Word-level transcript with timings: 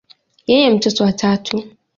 Yeye 0.47 0.69
ni 0.69 0.75
mtoto 0.75 1.03
wa 1.03 1.13
tatu. 1.13 1.63